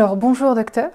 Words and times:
Alors 0.00 0.16
bonjour 0.16 0.54
docteur. 0.54 0.88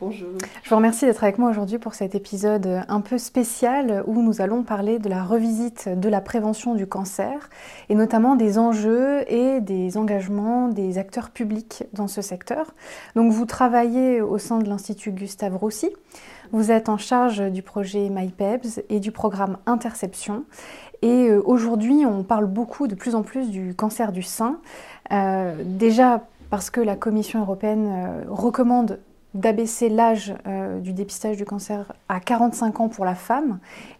Bonjour. 0.00 0.30
Je 0.64 0.68
vous 0.68 0.74
remercie 0.74 1.06
d'être 1.06 1.22
avec 1.22 1.38
moi 1.38 1.48
aujourd'hui 1.48 1.78
pour 1.78 1.94
cet 1.94 2.16
épisode 2.16 2.82
un 2.88 3.00
peu 3.00 3.16
spécial 3.16 4.02
où 4.08 4.20
nous 4.20 4.40
allons 4.40 4.64
parler 4.64 4.98
de 4.98 5.08
la 5.08 5.22
revisite 5.22 5.88
de 5.88 6.08
la 6.08 6.20
prévention 6.20 6.74
du 6.74 6.84
cancer 6.88 7.50
et 7.88 7.94
notamment 7.94 8.34
des 8.34 8.58
enjeux 8.58 9.22
et 9.30 9.60
des 9.60 9.96
engagements 9.96 10.66
des 10.66 10.98
acteurs 10.98 11.30
publics 11.30 11.84
dans 11.92 12.08
ce 12.08 12.20
secteur. 12.20 12.74
Donc 13.14 13.30
vous 13.30 13.46
travaillez 13.46 14.20
au 14.20 14.38
sein 14.38 14.58
de 14.58 14.68
l'Institut 14.68 15.12
Gustave 15.12 15.54
Roussy. 15.54 15.90
Vous 16.50 16.72
êtes 16.72 16.88
en 16.88 16.98
charge 16.98 17.52
du 17.52 17.62
projet 17.62 18.08
MyPebs 18.10 18.82
et 18.88 18.98
du 18.98 19.12
programme 19.12 19.58
Interception. 19.66 20.42
Et 21.02 21.28
euh, 21.28 21.40
aujourd'hui, 21.44 22.04
on 22.04 22.24
parle 22.24 22.46
beaucoup 22.46 22.88
de 22.88 22.96
plus 22.96 23.14
en 23.14 23.22
plus 23.22 23.50
du 23.50 23.72
cancer 23.76 24.10
du 24.10 24.22
sein. 24.22 24.58
Euh, 25.12 25.54
déjà 25.64 26.24
parce 26.50 26.70
que 26.70 26.80
la 26.80 26.96
Commission 26.96 27.40
européenne 27.40 27.88
euh, 27.88 28.24
recommande 28.28 29.00
d'abaisser 29.34 29.90
l'âge 29.90 30.34
euh, 30.46 30.80
du 30.80 30.94
dépistage 30.94 31.36
du 31.36 31.44
cancer 31.44 31.92
à 32.08 32.18
45 32.18 32.80
ans 32.80 32.88
pour 32.88 33.04
la 33.04 33.14
femme. 33.14 33.58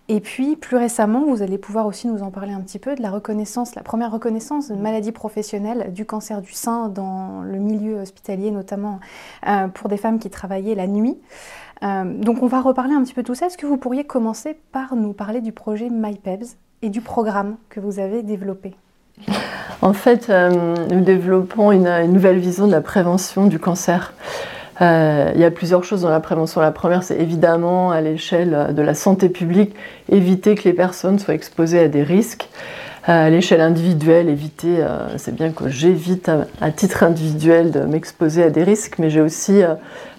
Et 0.09 0.21
puis, 0.21 0.57
plus 0.57 0.79
récemment, 0.79 1.27
vous 1.27 1.43
allez 1.43 1.59
pouvoir 1.59 1.87
aussi 1.87 2.09
nous 2.09 2.23
en 2.23 2.30
parler 2.30 2.52
un 2.52 2.62
petit 2.62 2.79
peu 2.79 2.95
de 2.95 3.02
la 3.02 3.11
reconnaissance, 3.11 3.74
la 3.74 3.83
première 3.83 4.11
reconnaissance 4.11 4.71
de 4.71 4.74
maladie 4.74 5.12
professionnelle 5.12 5.93
du 5.93 6.07
cancer 6.07 6.41
du 6.41 6.52
sein 6.52 6.88
dans 6.88 7.43
le 7.43 7.59
milieu 7.59 8.01
hospitalier, 8.01 8.51
notamment 8.51 9.01
euh, 9.46 9.69
pour 9.69 9.91
des 9.91 9.99
femmes 9.99 10.19
qui 10.19 10.30
travaillaient 10.30 10.74
la 10.74 10.87
nuit. 10.87 11.19
Donc, 11.80 12.43
on 12.43 12.49
va 12.49 12.60
reparler 12.60 12.95
un 12.95 13.05
petit 13.05 13.15
peu 13.15 13.23
de 13.23 13.27
tout 13.29 13.37
ça. 13.37 13.46
Est-ce 13.46 13.57
que 13.57 13.66
vous 13.66 13.77
pourriez 13.77 14.02
commencer 14.02 14.59
par 14.73 14.96
nous 14.96 15.12
parler 15.12 15.41
du 15.41 15.52
projet 15.52 15.91
MyPebs 15.91 16.57
et 16.83 16.88
du 16.88 17.01
programme 17.01 17.57
que 17.69 17.79
vous 17.79 18.01
avez 18.01 18.24
développé? 18.24 18.74
En 19.80 19.92
fait, 19.92 20.28
nous 20.28 21.00
développons 21.00 21.70
une, 21.73 21.87
une 21.87 22.12
nouvelle 22.12 22.38
vision 22.38 22.66
de 22.66 22.73
la 22.73 22.80
prévention 22.80 23.46
du 23.46 23.59
cancer. 23.59 24.12
Euh, 24.80 25.32
il 25.34 25.40
y 25.40 25.45
a 25.45 25.51
plusieurs 25.51 25.84
choses 25.84 26.02
dans 26.02 26.10
la 26.10 26.20
prévention. 26.20 26.60
La 26.60 26.70
première, 26.70 27.02
c'est 27.02 27.18
évidemment 27.18 27.90
à 27.90 28.01
l'échelle 28.01 28.74
de 28.74 28.82
la 28.82 28.95
santé 28.95 29.28
publique, 29.28 29.74
éviter 30.09 30.54
que 30.54 30.65
les 30.65 30.73
personnes 30.73 31.18
soient 31.18 31.34
exposées 31.34 31.80
à 31.80 31.88
des 31.88 32.02
risques. 32.02 32.48
Euh, 33.09 33.27
à 33.27 33.30
l'échelle 33.30 33.60
individuelle, 33.60 34.29
éviter, 34.29 34.80
euh, 34.80 35.16
c'est 35.18 35.35
bien 35.35 35.51
que 35.51 35.68
j'évite 35.68 36.30
à, 36.60 36.71
titre 36.71 37.02
individuel 37.02 37.71
de 37.71 37.80
m'exposer 37.80 38.43
à 38.43 38.51
des 38.51 38.65
risques, 38.65 38.99
mais 38.99 39.09
j'ai 39.09 39.21
aussi 39.21 39.63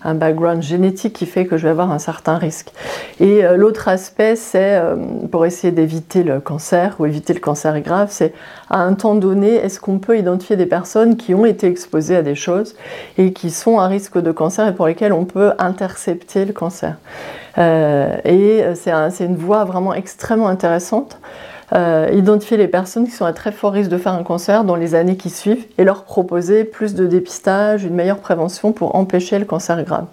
un 0.04 0.14
background 0.16 0.64
génétique 0.64 1.14
qui 1.14 1.26
fait 1.26 1.46
que 1.46 1.58
je 1.58 1.64
vais 1.64 1.70
avoir 1.70 1.92
un 1.92 2.00
certain 2.00 2.38
risque. 2.38 2.72
Et 3.20 3.44
l'autre 3.56 3.88
aspect, 3.88 4.36
c'est 4.36 4.82
pour 5.32 5.46
essayer 5.46 5.72
d'éviter 5.72 6.24
le 6.24 6.40
cancer 6.40 6.96
ou 7.00 7.06
éviter 7.06 7.34
le 7.34 7.40
cancer 7.40 7.80
grave, 7.82 8.08
c'est 8.10 8.34
à 8.70 8.80
un 8.80 8.94
temps 8.94 9.16
donné, 9.16 9.56
est-ce 9.56 9.80
qu'on 9.80 10.00
peut 10.00 10.18
identifier 10.18 10.56
des 10.56 10.66
personnes 10.66 11.18
qui 11.18 11.34
ont 11.34 11.46
été 11.46 11.68
exposées 11.68 12.16
à 12.16 12.22
des 12.22 12.36
choses 12.36 12.76
et 13.18 13.34
qui 13.34 13.50
sont 13.52 13.80
à 13.80 13.88
risque 13.88 14.18
de 14.18 14.32
cancer 14.32 14.68
et 14.68 14.74
pour 14.74 14.88
lesquelles 14.88 15.14
on 15.14 15.26
peut 15.26 15.52
intercepter 15.60 16.46
le 16.46 16.54
cancer? 16.54 16.96
et 17.58 18.64
c'est 18.76 19.26
une 19.26 19.36
voie 19.36 19.66
vraiment 19.66 19.94
extrêmement 19.94 20.48
intéressante 20.48 21.20
euh, 21.74 22.10
identifier 22.14 22.58
les 22.58 22.68
personnes 22.68 23.06
qui 23.06 23.12
sont 23.12 23.26
à 23.26 23.34
très 23.34 23.52
fort 23.52 23.74
risque 23.74 23.90
de 23.90 23.98
faire 23.98 24.14
un 24.14 24.24
cancer 24.24 24.64
dans 24.64 24.76
les 24.76 24.96
années 24.96 25.18
qui 25.18 25.30
suivent 25.30 25.66
et 25.78 25.84
leur 25.84 26.04
proposer 26.04 26.64
plus 26.64 26.96
de 26.96 27.06
dépistage, 27.06 27.84
une 27.84 27.94
meilleure 27.94 28.20
prévention 28.20 28.72
pour 28.72 28.96
empêcher 28.96 29.38
le 29.40 29.46
cancer 29.46 29.84
grave. 29.84 30.06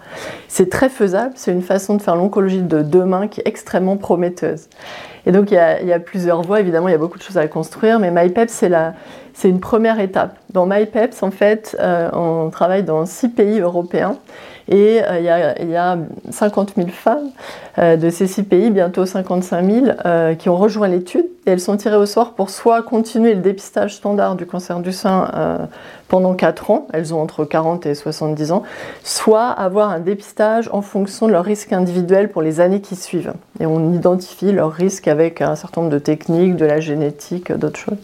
C'est 0.47 0.69
très 0.69 0.89
faisable, 0.89 1.33
c'est 1.35 1.51
une 1.51 1.61
façon 1.61 1.95
de 1.95 2.01
faire 2.01 2.15
l'oncologie 2.15 2.61
de 2.61 2.81
demain 2.81 3.27
qui 3.27 3.41
est 3.41 3.47
extrêmement 3.47 3.97
prometteuse. 3.97 4.67
Et 5.25 5.31
donc 5.31 5.51
il 5.51 5.55
y, 5.55 5.57
a, 5.93 5.99
plusieurs 5.99 6.41
voies, 6.41 6.61
évidemment 6.61 6.87
il 6.87 6.91
y 6.91 6.95
a 6.95 6.99
beaucoup 6.99 7.17
de 7.17 7.23
choses 7.23 7.37
à 7.37 7.47
construire, 7.47 7.99
mais 7.99 8.11
la, 8.69 8.93
c'est 9.33 9.49
une 9.49 9.59
première 9.59 9.99
étape. 9.99 10.37
Dans 10.51 10.65
MyPeps, 10.65 11.21
en 11.21 11.31
fait, 11.31 11.75
euh, 11.79 12.09
on 12.13 12.49
travaille 12.49 12.83
dans 12.83 13.05
six 13.05 13.29
pays 13.29 13.59
européens 13.59 14.17
et 14.69 15.01
euh, 15.01 15.55
il, 15.59 15.69
y 15.69 15.75
a, 15.75 15.97
50 16.29 16.73
000 16.75 16.89
femmes 16.89 17.29
euh, 17.77 17.95
de 17.95 18.09
ces 18.09 18.27
six 18.27 18.43
pays, 18.43 18.69
bientôt 18.69 19.05
55 19.05 19.71
000, 19.71 19.85
euh, 20.05 20.35
qui 20.35 20.49
ont 20.49 20.57
rejoint 20.57 20.87
l'étude. 20.87 21.25
Et 21.45 21.51
elles 21.51 21.61
sont 21.61 21.77
tirées 21.77 21.95
au 21.95 22.05
sort 22.05 22.33
pour 22.33 22.49
soit 22.49 22.81
continuer 22.81 23.33
le 23.33 23.41
dépistage 23.41 23.95
standard 23.95 24.35
du 24.35 24.45
cancer 24.45 24.79
du 24.81 24.91
sein 24.91 25.69
pendant 26.07 26.33
4 26.33 26.71
ans, 26.71 26.87
elles 26.93 27.13
ont 27.13 27.21
entre 27.21 27.45
40 27.45 27.85
et 27.85 27.95
70 27.95 28.51
ans, 28.51 28.63
soit 29.03 29.47
avoir 29.47 29.89
un 29.89 29.99
dépistage 29.99 30.69
en 30.71 30.81
fonction 30.81 31.27
de 31.27 31.31
leur 31.31 31.43
risque 31.43 31.73
individuel 31.73 32.29
pour 32.29 32.41
les 32.41 32.59
années 32.59 32.81
qui 32.81 32.95
suivent. 32.95 33.33
Et 33.59 33.65
on 33.65 33.93
identifie 33.93 34.51
leur 34.51 34.71
risque 34.71 35.07
avec 35.07 35.41
un 35.41 35.55
certain 35.55 35.81
nombre 35.81 35.93
de 35.93 35.99
techniques, 35.99 36.55
de 36.55 36.65
la 36.65 36.79
génétique, 36.79 37.51
d'autres 37.51 37.79
choses. 37.79 37.97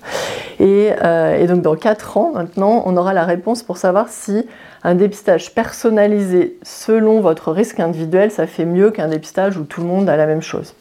Et, 0.60 0.90
et 0.90 1.48
donc 1.48 1.62
dans 1.62 1.76
4 1.76 2.18
ans 2.18 2.32
maintenant, 2.34 2.84
on 2.86 2.98
aura 2.98 3.14
la 3.14 3.24
réponse 3.24 3.64
pour 3.64 3.78
savoir 3.78 4.10
si 4.10 4.46
un 4.84 4.96
dépistage 4.96 5.54
personnalisé 5.54 6.58
selon 6.64 7.22
votre 7.22 7.52
risque 7.52 7.80
individuel, 7.80 8.32
ça 8.32 8.48
fait 8.48 8.66
mieux 8.66 8.92
qu'un 8.92 9.08
dépistage 9.08 9.58
où 9.58 9.64
tout 9.64 9.82
le 9.82 9.88
monde 9.88 10.10
a 10.10 10.18
la 10.18 10.26
même 10.26 10.42
chose. 10.42 10.76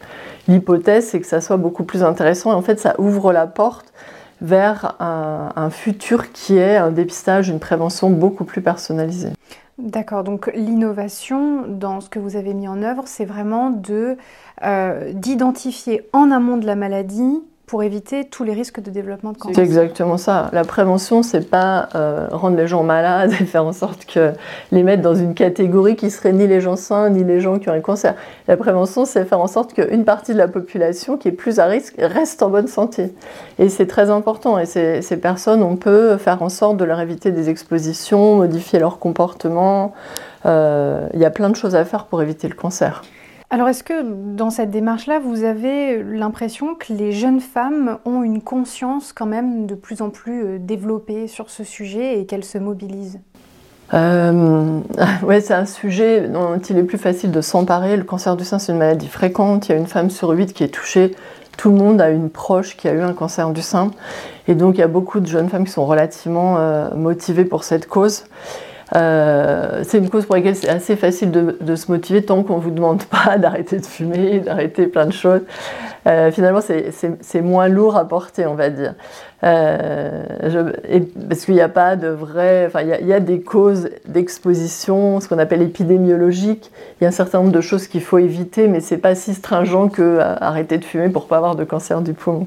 L'hypothèse, 0.48 1.06
c'est 1.06 1.20
que 1.20 1.26
ça 1.26 1.40
soit 1.40 1.56
beaucoup 1.56 1.84
plus 1.84 2.02
intéressant 2.02 2.50
et 2.50 2.54
en 2.54 2.62
fait, 2.62 2.80
ça 2.80 2.94
ouvre 2.98 3.32
la 3.32 3.46
porte 3.46 3.92
vers 4.42 4.96
un, 5.00 5.70
futur 5.70 6.32
qui 6.32 6.58
est 6.58 6.76
un 6.76 6.90
dépistage, 6.90 7.48
une 7.48 7.60
prévention 7.60 8.10
beaucoup 8.10 8.44
plus 8.44 8.60
personnalisée. 8.60 9.30
D'accord, 9.78 10.24
donc 10.24 10.50
l'innovation 10.54 11.66
dans 11.66 12.00
ce 12.00 12.10
que 12.10 12.18
vous 12.18 12.36
avez 12.36 12.52
mis 12.52 12.68
en 12.68 12.82
œuvre, 12.82 13.04
c'est 13.06 13.24
vraiment 13.24 13.72
euh, 14.62 15.12
d'identifier 15.14 16.08
en 16.12 16.30
amont 16.30 16.58
de 16.58 16.66
la 16.66 16.76
maladie 16.76 17.40
pour 17.72 17.82
éviter 17.82 18.26
tous 18.26 18.44
les 18.44 18.52
risques 18.52 18.82
de 18.82 18.90
développement 18.90 19.32
de 19.32 19.38
cancer. 19.38 19.56
C'est 19.56 19.62
exactement 19.62 20.18
ça. 20.18 20.50
La 20.52 20.62
prévention, 20.62 21.22
c'est 21.22 21.48
pas 21.48 21.88
euh, 21.94 22.28
rendre 22.30 22.58
les 22.58 22.66
gens 22.66 22.82
malades 22.82 23.32
et 23.32 23.46
faire 23.46 23.64
en 23.64 23.72
sorte 23.72 24.04
que 24.04 24.32
les 24.72 24.82
mettre 24.82 25.00
dans 25.00 25.14
une 25.14 25.32
catégorie 25.32 25.96
qui 25.96 26.10
serait 26.10 26.34
ni 26.34 26.46
les 26.46 26.60
gens 26.60 26.76
sains 26.76 27.08
ni 27.08 27.24
les 27.24 27.40
gens 27.40 27.58
qui 27.58 27.70
ont 27.70 27.72
un 27.72 27.80
cancer. 27.80 28.14
La 28.46 28.58
prévention, 28.58 29.06
c'est 29.06 29.24
faire 29.24 29.40
en 29.40 29.46
sorte 29.46 29.72
qu'une 29.72 30.04
partie 30.04 30.34
de 30.34 30.36
la 30.36 30.48
population 30.48 31.16
qui 31.16 31.28
est 31.28 31.32
plus 31.32 31.60
à 31.60 31.64
risque 31.64 31.94
reste 31.96 32.42
en 32.42 32.50
bonne 32.50 32.66
santé. 32.66 33.14
Et 33.58 33.70
c'est 33.70 33.86
très 33.86 34.10
important. 34.10 34.58
Et 34.58 34.66
ces, 34.66 35.00
ces, 35.00 35.16
personnes, 35.16 35.62
on 35.62 35.76
peut 35.76 36.18
faire 36.18 36.42
en 36.42 36.50
sorte 36.50 36.76
de 36.76 36.84
leur 36.84 37.00
éviter 37.00 37.30
des 37.30 37.48
expositions, 37.48 38.36
modifier 38.36 38.80
leur 38.80 38.98
comportement. 38.98 39.94
Euh, 40.44 41.08
il 41.14 41.20
y 41.20 41.24
a 41.24 41.30
plein 41.30 41.48
de 41.48 41.56
choses 41.56 41.74
à 41.74 41.86
faire 41.86 42.04
pour 42.04 42.20
éviter 42.20 42.48
le 42.48 42.54
cancer. 42.54 43.02
Alors 43.52 43.68
est-ce 43.68 43.84
que 43.84 44.02
dans 44.34 44.48
cette 44.48 44.70
démarche-là, 44.70 45.18
vous 45.18 45.44
avez 45.44 46.02
l'impression 46.02 46.74
que 46.74 46.94
les 46.94 47.12
jeunes 47.12 47.40
femmes 47.40 47.98
ont 48.06 48.22
une 48.22 48.40
conscience 48.40 49.12
quand 49.12 49.26
même 49.26 49.66
de 49.66 49.74
plus 49.74 50.00
en 50.00 50.08
plus 50.08 50.42
euh, 50.42 50.58
développée 50.58 51.26
sur 51.26 51.50
ce 51.50 51.62
sujet 51.62 52.18
et 52.18 52.24
qu'elles 52.24 52.46
se 52.46 52.56
mobilisent? 52.56 53.20
Euh, 53.92 54.80
ouais, 55.22 55.42
c'est 55.42 55.52
un 55.52 55.66
sujet 55.66 56.28
dont 56.28 56.58
il 56.60 56.78
est 56.78 56.82
plus 56.82 56.96
facile 56.96 57.30
de 57.30 57.42
s'emparer. 57.42 57.98
Le 57.98 58.04
cancer 58.04 58.38
du 58.38 58.44
sein, 58.46 58.58
c'est 58.58 58.72
une 58.72 58.78
maladie 58.78 59.08
fréquente. 59.08 59.68
Il 59.68 59.72
y 59.72 59.74
a 59.74 59.78
une 59.78 59.86
femme 59.86 60.08
sur 60.08 60.30
huit 60.30 60.54
qui 60.54 60.64
est 60.64 60.72
touchée. 60.72 61.14
Tout 61.58 61.68
le 61.68 61.76
monde 61.76 62.00
a 62.00 62.08
une 62.08 62.30
proche 62.30 62.78
qui 62.78 62.88
a 62.88 62.94
eu 62.94 63.02
un 63.02 63.12
cancer 63.12 63.50
du 63.50 63.60
sein. 63.60 63.90
Et 64.48 64.54
donc, 64.54 64.76
il 64.76 64.80
y 64.80 64.82
a 64.82 64.88
beaucoup 64.88 65.20
de 65.20 65.26
jeunes 65.26 65.50
femmes 65.50 65.66
qui 65.66 65.72
sont 65.72 65.84
relativement 65.84 66.56
euh, 66.56 66.88
motivées 66.94 67.44
pour 67.44 67.64
cette 67.64 67.86
cause. 67.86 68.24
Euh, 68.94 69.82
c'est 69.84 69.98
une 69.98 70.10
cause 70.10 70.26
pour 70.26 70.36
laquelle 70.36 70.56
c'est 70.56 70.68
assez 70.68 70.96
facile 70.96 71.30
de, 71.30 71.76
se 71.76 71.90
motiver 71.90 72.22
tant 72.22 72.42
qu'on 72.42 72.56
ne 72.56 72.62
vous 72.62 72.70
demande 72.70 73.04
pas 73.04 73.38
d'arrêter 73.38 73.78
de 73.78 73.86
fumer, 73.86 74.40
d'arrêter 74.40 74.86
plein 74.86 75.06
de 75.06 75.12
choses. 75.12 75.40
Euh, 76.06 76.32
finalement, 76.32 76.60
c'est 76.60 77.40
moins 77.42 77.68
lourd 77.68 77.96
à 77.96 78.06
porter, 78.06 78.44
on 78.46 78.54
va 78.54 78.70
dire. 78.70 78.94
Euh, 79.44 80.24
parce 81.28 81.44
qu'il 81.44 81.54
n'y 81.54 81.60
a 81.60 81.68
pas 81.68 81.96
de 81.96 82.08
vrai. 82.08 82.64
Enfin, 82.66 82.80
il 82.82 83.06
y, 83.06 83.12
a 83.12 83.20
des 83.20 83.40
causes 83.40 83.90
d'exposition, 84.06 85.20
ce 85.20 85.28
qu'on 85.28 85.38
appelle 85.38 85.62
épidémiologique. 85.62 86.70
Il 87.00 87.04
y 87.04 87.06
a 87.06 87.08
un 87.08 87.12
certain 87.12 87.38
nombre 87.38 87.52
de 87.52 87.60
choses 87.60 87.86
qu'il 87.86 88.02
faut 88.02 88.18
éviter, 88.18 88.68
mais 88.68 88.80
c'est 88.80 88.98
pas 88.98 89.14
si 89.14 89.34
stringent 89.34 89.90
que 89.90 90.18
arrêter 90.20 90.78
de 90.78 90.84
fumer 90.84 91.08
pour 91.08 91.26
pas 91.28 91.36
avoir 91.36 91.56
de 91.56 91.64
cancer 91.64 92.02
du 92.02 92.14
poumon. 92.14 92.46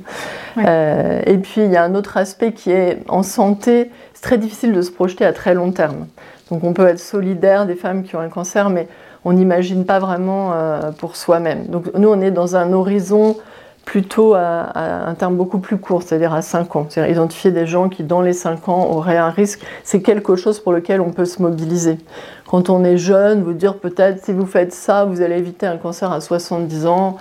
et 0.58 1.38
puis, 1.42 1.62
il 1.64 1.72
y 1.72 1.78
a 1.78 1.84
un 1.84 1.96
autre 1.96 2.18
aspect 2.18 2.52
qui 2.52 2.72
est 2.72 3.00
en 3.08 3.24
santé. 3.24 3.90
C'est 4.14 4.24
très 4.24 4.38
difficile 4.38 4.74
de 4.74 4.82
se 4.82 4.92
projeter 4.92 5.26
à 5.26 5.34
très 5.34 5.54
long 5.54 5.72
terme. 5.72 6.08
Donc 6.52 6.64
on 6.64 6.74
peut 6.74 6.88
être 6.88 7.00
solidaire 7.00 7.66
des 7.66 7.76
femmes 7.76 8.04
qui 8.04 8.16
ont 8.16 8.20
un 8.20 8.30
cancer, 8.30 8.70
mais 8.70 8.88
on 9.24 9.34
n'imagine 9.34 9.86
pas 9.86 10.00
vraiment 10.00 10.54
euh, 10.54 10.92
pour 10.92 11.16
soi-même. 11.16 11.66
Donc 11.68 11.94
nous, 11.96 12.10
on 12.10 12.22
est 12.22 12.32
dans 12.32 12.56
un 12.56 12.72
horizon 12.74 13.36
plutôt 13.86 14.34
à, 14.34 15.08
un 15.08 15.14
terme 15.14 15.36
beaucoup 15.36 15.60
plus 15.60 15.78
court, 15.78 16.02
c'est-à-dire 16.04 16.34
à 16.34 16.42
5 16.42 16.76
ans. 16.76 16.88
C'est-à-dire 16.90 17.14
identifier 17.14 17.52
des 17.52 17.68
gens 17.68 17.88
qui, 17.88 18.04
dans 18.04 18.22
les 18.22 18.34
5 18.34 18.68
ans, 18.68 18.90
auraient 18.90 19.18
un 19.18 19.30
risque. 19.30 19.62
C'est 19.84 20.02
quelque 20.02 20.36
chose 20.36 20.60
pour 20.60 20.74
lequel 20.74 21.02
on 21.02 21.12
peut 21.12 21.26
se 21.26 21.42
mobiliser. 21.42 22.00
Quand 22.48 22.70
on 22.70 22.84
est 22.84 22.98
jeune, 22.98 23.44
vous 23.44 23.54
dire 23.54 23.78
peut-être 23.78 24.24
si 24.26 24.34
vous 24.34 24.48
faites 24.48 24.74
ça, 24.74 25.06
vous 25.06 25.22
allez 25.22 25.38
éviter 25.38 25.68
un 25.68 25.78
cancer 25.78 26.12
à 26.12 26.20
70 26.20 26.88
ans, 26.88 27.18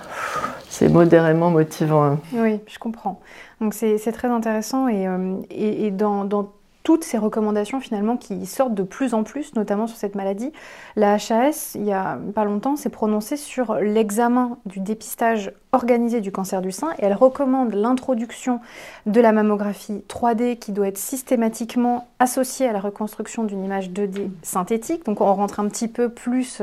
c'est 0.67 0.89
modérément 0.89 1.51
motivant. 1.51 2.03
Hein. 2.03 2.19
Oui, 2.33 2.59
je 2.67 2.79
comprends. 2.79 3.19
Donc 3.61 3.73
c'est 3.73 4.11
très 4.11 4.27
intéressant 4.27 4.87
et, 4.87 5.07
euh, 5.07 5.91
dans, 5.91 6.25
dans 6.25 6.51
toutes 6.85 7.03
ces 7.03 7.17
recommandations 7.17 7.81
finalement 7.81 8.15
qui 8.15 8.45
sortent 8.45 8.75
de 8.75 8.83
plus 8.83 9.15
en 9.15 9.23
plus, 9.23 9.55
notamment 9.55 9.87
sur 9.87 9.97
cette 9.97 10.13
maladie. 10.13 10.53
La 10.95 11.15
HAS, 11.15 11.71
il 11.73 11.83
y 11.83 11.91
a 11.91 12.19
pas 12.35 12.45
longtemps, 12.45 12.75
s'est 12.75 12.89
prononcée 12.89 13.37
sur 13.37 13.75
l'examen 13.75 14.59
du 14.67 14.79
dépistage 14.79 15.51
organisé 15.71 16.21
du 16.21 16.31
cancer 16.31 16.61
du 16.61 16.71
sein 16.71 16.91
et 16.99 17.05
elle 17.05 17.15
recommande 17.15 17.73
l'introduction 17.73 18.61
de 19.07 19.19
la 19.19 19.31
mammographie 19.31 20.03
3D 20.07 20.57
qui 20.59 20.71
doit 20.71 20.87
être 20.87 20.99
systématiquement 20.99 22.07
associé 22.19 22.67
à 22.67 22.71
la 22.71 22.79
reconstruction 22.79 23.43
d'une 23.43 23.63
image 23.63 23.89
2D 23.89 24.29
synthétique. 24.41 25.05
Donc 25.05 25.21
on 25.21 25.33
rentre 25.33 25.59
un 25.59 25.67
petit 25.67 25.87
peu 25.87 26.09
plus 26.09 26.61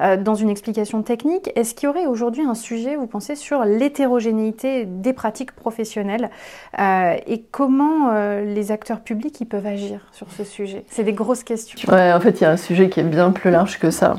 dans 0.00 0.34
une 0.34 0.48
explication 0.48 1.02
technique. 1.02 1.50
Est-ce 1.54 1.74
qu'il 1.74 1.86
y 1.86 1.90
aurait 1.90 2.06
aujourd'hui 2.06 2.42
un 2.42 2.54
sujet, 2.54 2.96
vous 2.96 3.06
pensez, 3.06 3.36
sur 3.36 3.64
l'hétérogénéité 3.64 4.86
des 4.86 5.12
pratiques 5.12 5.52
professionnelles 5.52 6.30
et 6.78 7.44
comment 7.50 8.12
les 8.40 8.72
acteurs 8.72 9.00
publics 9.00 9.40
ils 9.40 9.46
peuvent 9.46 9.66
agir 9.66 10.06
sur 10.12 10.30
ce 10.30 10.44
sujet? 10.44 10.84
C'est 10.88 11.04
des 11.04 11.12
grosses 11.12 11.44
questions. 11.44 11.78
Ouais, 11.92 12.12
en 12.12 12.20
fait, 12.20 12.40
il 12.40 12.44
y 12.44 12.46
a 12.46 12.50
un 12.50 12.56
sujet 12.56 12.88
qui 12.88 13.00
est 13.00 13.04
bien 13.04 13.32
plus 13.32 13.50
large 13.50 13.78
que 13.78 13.90
ça. 13.90 14.16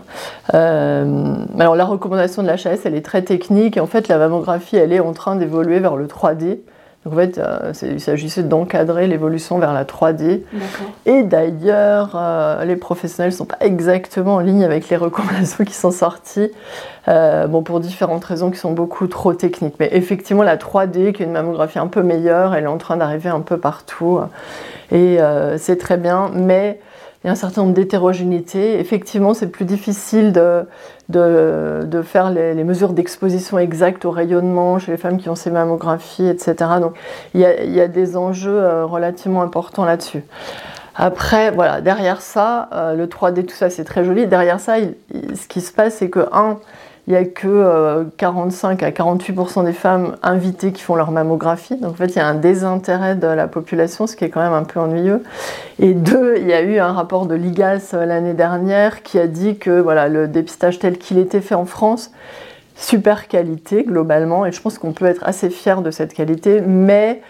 alors 0.53 1.75
la 1.75 1.85
recommandation 1.85 2.44
de 2.44 2.47
l'HAS, 2.47 2.81
elle 2.85 2.95
est 2.95 3.06
très 3.06 3.23
technique. 3.23 3.77
En 3.77 3.88
fait, 3.88 4.07
la 4.07 4.18
mammographie, 4.18 4.77
elle 4.77 4.94
est 4.94 5.00
en 5.00 5.13
train 5.13 5.35
d'évoluer 5.35 5.80
vers 5.80 5.95
le 5.95 6.06
3D. 6.07 6.59
Donc, 7.07 7.13
en 7.13 7.21
fait, 7.21 7.38
euh, 7.38 7.71
il 7.83 8.01
s'agissait 8.01 8.44
d'encadrer 8.44 9.07
l'évolution 9.07 9.59
vers 9.59 9.71
la 9.71 9.86
3D. 9.86 10.42
Et 11.06 11.24
d'ailleurs, 11.24 12.12
euh, 12.15 12.65
les 12.65 12.75
professionnels 12.75 13.31
ne 13.31 13.38
sont 13.38 13.45
pas 13.45 13.57
exactement 13.62 14.36
en 14.36 14.39
ligne 14.39 14.65
avec 14.65 14.89
les 14.89 14.98
recommandations 14.98 15.63
qui 15.63 15.74
sont 15.74 15.92
sorties, 15.92 16.51
euh, 17.07 17.48
bon, 17.48 17.63
pour 17.63 17.80
différentes 17.80 18.25
raisons 18.25 18.51
qui 18.51 18.57
sont 18.57 18.74
beaucoup 18.74 19.07
trop 19.07 19.33
techniques. 19.33 19.75
Mais 19.80 19.89
effectivement, 19.94 20.44
la 20.44 20.57
3D, 20.57 21.13
qui 21.13 21.24
est 21.24 21.25
une 21.25 21.31
mammographie 21.31 21.80
un 21.80 21.88
peu 21.88 22.04
meilleure, 22.04 22.54
elle 22.54 22.65
est 22.65 22.68
en 22.68 22.77
train 22.77 22.98
d'arriver 22.98 23.30
un 23.30 23.42
peu 23.42 23.57
partout. 23.57 24.19
Et 24.92 25.19
c'est 25.57 25.77
très 25.77 25.98
bien, 25.98 26.30
mais 26.33 26.80
il 27.24 27.28
y 27.28 27.30
a 27.30 27.34
un 27.34 27.36
certain 27.36 27.62
nombre 27.64 27.74
d'hétérogénéités. 27.74 28.80
Effectivement, 28.80 29.34
c'est 29.34 29.48
plus 29.48 29.66
difficile 29.66 30.31
de, 30.31 30.66
de, 31.10 32.02
faire 32.04 32.30
les, 32.30 32.64
mesures 32.64 32.94
d'exposition 32.94 33.58
exactes 33.58 34.06
au 34.06 34.12
rayonnement 34.12 34.78
chez 34.80 34.92
les 34.92 34.98
femmes 34.98 35.18
qui 35.18 35.30
ont 35.30 35.36
ces 35.36 35.52
mammographies, 35.52 36.28
etc. 36.28 36.56
Donc 36.80 36.94
il 37.34 37.42
y 37.42 37.46
a, 37.46 37.64
il 37.64 37.74
y 37.74 37.81
a 37.81 37.88
des 37.88 38.18
enjeux 38.18 38.60
euh, 38.60 38.86
relativement 38.86 39.42
importants 39.42 39.86
là-dessus. 39.86 40.24
Après, 41.00 41.52
voilà, 41.52 41.80
derrière 41.81 42.22
ça, 42.22 42.69
euh, 42.74 42.96
le 42.96 43.06
3D, 43.06 43.46
tout 43.46 43.56
ça, 43.56 43.69
c'est 43.69 43.84
très 43.84 44.04
joli. 44.04 44.25
Derrière 44.25 44.60
ça, 44.60 44.78
ce 44.80 45.48
qui 45.48 45.62
se 45.62 45.72
passe, 45.72 45.96
c'est 45.96 46.10
que, 46.10 46.28
un, 46.31 46.58
il 47.07 47.12
n'y 47.12 47.18
a 47.18 47.24
que 47.24 48.06
45 48.18 48.83
euh, 48.83 48.88
à 48.88 48.92
48% 48.92 49.63
des 49.63 49.71
femmes 49.71 50.18
invitées 50.24 50.74
qui 50.74 50.83
font 50.83 50.95
leur 50.95 51.12
mammographie. 51.12 51.77
Donc 51.77 51.92
en 51.92 51.95
fait, 51.95 52.07
il 52.07 52.18
y 52.18 52.19
a 52.19 52.27
un 52.27 52.36
désintérêt 52.36 53.15
de 53.15 53.27
la 53.27 53.48
population, 53.48 54.07
ce 54.07 54.18
qui 54.18 54.25
est 54.25 54.30
quand 54.30 54.42
même 54.42 54.54
un 54.54 54.65
peu 54.65 54.81
ennuyeux. 54.81 55.24
Et 55.80 55.94
deux, 55.94 56.36
il 56.38 56.48
y 56.48 56.54
a 56.54 56.62
eu 56.62 56.80
un 56.80 56.92
rapport 56.92 57.25
de 57.25 57.33
l'IGAS 57.33 57.92
euh, 57.94 58.06
l'année 58.06 58.33
dernière 58.33 59.04
qui 59.04 59.19
a 59.19 59.27
dit 59.27 59.57
que 59.57 59.80
voilà, 59.80 60.09
le 60.09 60.27
dépistage 60.27 60.80
tel 60.80 60.98
qu'il 60.98 61.18
était 61.18 61.39
fait 61.39 61.56
en 61.56 61.65
France, 61.65 62.12
super 62.75 63.30
qualité 63.30 63.83
globalement, 63.83 64.45
et 64.45 64.51
je 64.51 64.62
pense 64.62 64.77
qu'on 64.77 64.92
peut 64.92 65.06
être 65.06 65.24
assez 65.25 65.50
fier 65.50 65.81
de 65.81 65.92
cette 65.92 66.13
qualité, 66.13 66.59
mais 66.59 67.21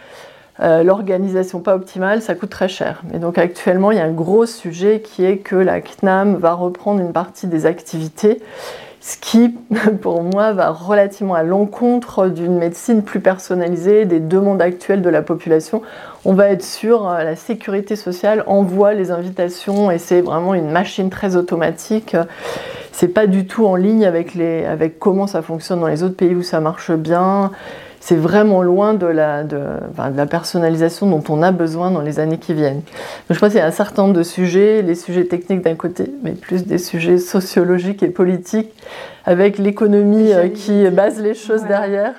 euh, 0.59 0.81
l'organisation 0.81 1.59
pas 1.59 1.75
optimale, 1.75 2.23
ça 2.23 2.33
coûte 2.33 2.49
très 2.49 2.67
cher. 2.67 3.03
Et 3.13 3.19
donc 3.19 3.37
actuellement, 3.37 3.91
il 3.91 3.97
y 3.97 4.01
a 4.01 4.05
un 4.05 4.11
gros 4.11 4.47
sujet 4.47 5.01
qui 5.01 5.23
est 5.23 5.37
que 5.37 5.55
la 5.55 5.81
CNAM 5.81 6.35
va 6.37 6.53
reprendre 6.53 6.99
une 6.99 7.13
partie 7.13 7.45
des 7.45 7.67
activités 7.67 8.41
ce 9.01 9.17
qui, 9.17 9.49
pour 10.01 10.23
moi, 10.23 10.53
va 10.53 10.71
relativement 10.71 11.35
à 11.35 11.43
l'encontre 11.43 12.27
d'une 12.27 12.57
médecine 12.57 13.03
plus 13.03 13.19
personnalisée, 13.19 14.05
des 14.05 14.19
demandes 14.19 14.61
actuelles 14.61 15.01
de 15.01 15.09
la 15.09 15.21
population. 15.21 15.81
On 16.25 16.33
va 16.33 16.49
être 16.49 16.63
sûr, 16.63 17.07
euh, 17.07 17.23
la 17.23 17.35
sécurité 17.35 17.95
sociale 17.95 18.43
envoie 18.47 18.93
les 18.93 19.11
invitations 19.11 19.91
et 19.91 19.97
c'est 19.97 20.21
vraiment 20.21 20.53
une 20.53 20.71
machine 20.71 21.09
très 21.09 21.35
automatique. 21.35 22.15
C'est 22.91 23.09
pas 23.09 23.27
du 23.27 23.45
tout 23.45 23.65
en 23.67 23.75
ligne 23.75 24.05
avec, 24.05 24.35
avec 24.35 24.97
comment 24.97 25.27
ça 25.27 25.41
fonctionne 25.41 25.81
dans 25.81 25.87
les 25.87 26.01
autres 26.03 26.15
pays 26.15 26.33
où 26.33 26.41
ça 26.41 26.59
marche 26.59 26.91
bien 26.91 27.51
c'est 28.07 28.15
vraiment 28.15 28.63
loin 28.63 28.93
de 28.93 29.05
la, 29.05 29.43
de, 29.43 29.59
la, 30.15 30.25
personnalisation 30.27 31.09
dont 31.09 31.23
on 31.27 31.41
a 31.41 31.51
besoin 31.51 31.91
dans 31.91 31.99
les 31.99 32.21
années 32.21 32.37
qui 32.37 32.53
viennent. 32.53 32.79
Donc 32.79 33.31
je 33.31 33.37
pense 33.37 33.49
qu'il 33.49 33.57
y 33.57 33.61
a 33.61 33.65
un 33.65 33.71
certain 33.71 34.03
nombre 34.03 34.13
de 34.13 34.23
sujets, 34.23 34.81
les 34.81 34.95
sujets 34.95 35.25
techniques 35.25 35.61
d'un 35.61 35.75
côté, 35.75 36.09
mais 36.23 36.31
plus 36.31 36.65
des 36.65 36.77
sujets 36.77 37.17
sociologiques 37.17 38.03
et 38.03 38.07
politiques, 38.07 38.71
avec 39.25 39.57
l'économie 39.57 40.31
euh, 40.31 40.47
qui 40.47 40.89
base 40.89 41.19
les 41.21 41.33
choses 41.33 41.65
derrière. 41.65 42.13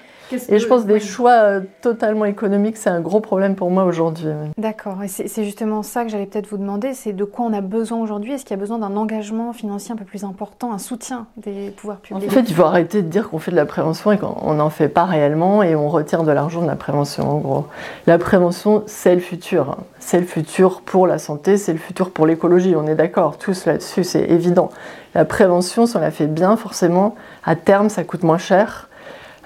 Et 0.48 0.58
je 0.58 0.66
pense 0.66 0.82
que 0.82 0.88
des 0.88 1.00
choix 1.00 1.32
euh, 1.32 1.60
totalement 1.80 2.24
économiques, 2.24 2.76
c'est 2.76 2.90
un 2.90 3.00
gros 3.00 3.20
problème 3.20 3.54
pour 3.54 3.70
moi 3.70 3.84
aujourd'hui. 3.84 4.28
D'accord. 4.56 5.02
Et 5.02 5.08
c'est 5.08 5.44
justement 5.44 5.82
ça 5.82 6.04
que 6.04 6.10
j'allais 6.10 6.26
peut-être 6.26 6.48
vous 6.48 6.58
demander, 6.58 6.94
c'est 6.94 7.12
de 7.12 7.24
quoi 7.24 7.46
on 7.46 7.52
a 7.52 7.60
besoin 7.60 7.98
aujourd'hui? 7.98 8.32
Est-ce 8.32 8.44
qu'il 8.44 8.56
y 8.56 8.58
a 8.58 8.60
besoin 8.60 8.78
d'un 8.78 8.96
engagement 8.96 9.52
financier 9.52 9.92
un 9.92 9.96
peu 9.96 10.04
plus 10.04 10.24
important, 10.24 10.72
un 10.72 10.78
soutien 10.78 11.26
des 11.36 11.70
pouvoirs 11.70 11.98
publics? 11.98 12.28
En 12.28 12.32
fait, 12.32 12.42
il 12.48 12.54
faut 12.54 12.64
arrêter 12.64 13.02
de 13.02 13.08
dire 13.08 13.30
qu'on 13.30 13.38
fait 13.38 13.50
de 13.50 13.56
la 13.56 13.66
prévention 13.66 14.12
et 14.12 14.18
qu'on 14.18 14.54
n'en 14.54 14.70
fait 14.70 14.88
pas 14.88 15.04
réellement 15.04 15.62
et 15.62 15.74
on 15.74 15.88
retire 15.88 16.24
de 16.24 16.32
l'argent 16.32 16.62
de 16.62 16.66
la 16.66 16.76
prévention, 16.76 17.30
en 17.30 17.38
gros. 17.38 17.66
La 18.06 18.18
prévention, 18.18 18.82
c'est 18.86 19.14
le 19.14 19.20
futur. 19.20 19.76
C'est 19.98 20.20
le 20.20 20.26
futur 20.26 20.82
pour 20.82 21.06
la 21.06 21.18
santé, 21.18 21.56
c'est 21.56 21.72
le 21.72 21.78
futur 21.78 22.10
pour 22.10 22.26
l'écologie. 22.26 22.74
On 22.76 22.86
est 22.86 22.94
d'accord, 22.94 23.38
tous 23.38 23.66
là-dessus, 23.66 24.04
c'est 24.04 24.24
évident. 24.24 24.70
La 25.14 25.24
prévention, 25.24 25.86
si 25.86 25.96
on 25.96 26.00
la 26.00 26.10
fait 26.10 26.26
bien, 26.26 26.56
forcément, 26.56 27.14
à 27.44 27.56
terme, 27.56 27.88
ça 27.88 28.04
coûte 28.04 28.22
moins 28.22 28.38
cher 28.38 28.87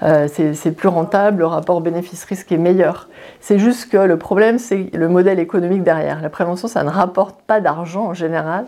euh, 0.03 0.27
c'est 0.27 0.71
plus 0.71 0.89
rentable, 0.89 1.39
le 1.39 1.45
rapport 1.45 1.79
bénéfice-risque 1.79 2.51
est 2.51 2.57
meilleur. 2.57 3.07
C'est 3.39 3.57
juste 3.57 3.89
que 3.89 3.97
le 3.97 4.17
problème, 4.17 4.59
c'est 4.59 4.89
le 4.93 5.07
modèle 5.07 5.39
économique 5.39 5.83
derrière. 5.83 6.21
La 6.21 6.29
prévention, 6.29 6.67
ça 6.67 6.83
ne 6.83 6.89
rapporte 6.89 7.39
pas 7.41 7.61
d'argent 7.61 8.07
en 8.07 8.13
général. 8.13 8.65